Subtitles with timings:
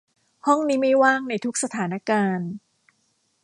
[0.45, 2.49] ห้องนี้ไม่ว่างในทุกสถานการณ์